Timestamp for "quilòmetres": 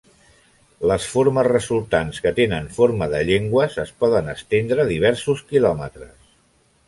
5.53-6.17